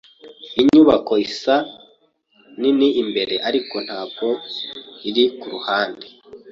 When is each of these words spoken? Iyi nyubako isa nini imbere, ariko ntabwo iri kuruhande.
Iyi 0.57 0.63
nyubako 0.73 1.13
isa 1.27 1.55
nini 2.59 2.87
imbere, 3.01 3.35
ariko 3.47 3.75
ntabwo 3.85 4.25
iri 5.09 5.25
kuruhande. 5.39 6.07